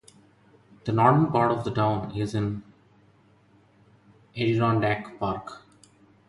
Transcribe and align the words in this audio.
The 0.85 0.93
northern 0.93 1.27
part 1.31 1.51
of 1.51 1.63
the 1.63 1.69
town 1.69 2.17
is 2.17 2.33
in 2.33 2.63
the 4.33 4.41
Adirondack 4.41 5.19
Park. 5.19 5.61